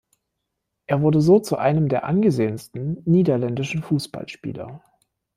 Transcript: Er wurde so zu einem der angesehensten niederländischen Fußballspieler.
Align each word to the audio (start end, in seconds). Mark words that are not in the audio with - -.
Er 0.87 1.01
wurde 1.03 1.21
so 1.21 1.39
zu 1.41 1.57
einem 1.57 1.87
der 1.87 2.05
angesehensten 2.05 3.03
niederländischen 3.05 3.83
Fußballspieler. 3.83 4.81